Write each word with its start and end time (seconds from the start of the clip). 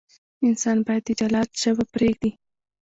انسان 0.47 0.77
باید 0.85 1.03
د 1.05 1.09
جلاد 1.19 1.49
ژبه 1.61 1.85
پرېږدي. 1.93 2.31